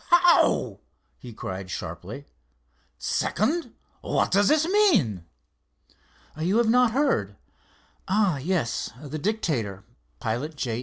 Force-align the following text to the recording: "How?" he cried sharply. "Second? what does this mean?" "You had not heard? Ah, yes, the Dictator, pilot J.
"How?" 0.09 0.79
he 1.19 1.31
cried 1.31 1.69
sharply. 1.69 2.25
"Second? 2.97 3.75
what 4.01 4.31
does 4.31 4.47
this 4.47 4.65
mean?" 4.67 5.25
"You 6.35 6.57
had 6.57 6.69
not 6.69 6.89
heard? 6.93 7.35
Ah, 8.07 8.37
yes, 8.39 8.89
the 8.99 9.19
Dictator, 9.19 9.83
pilot 10.19 10.55
J. 10.55 10.79